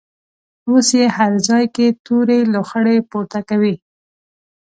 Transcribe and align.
اوس 0.69 0.87
یې 0.99 1.05
هر 1.17 1.31
ځای 1.47 1.65
کې 1.75 1.87
تورې 2.05 2.39
لوخړې 2.53 2.95
پورته 3.09 3.39
کوي. 3.49 3.75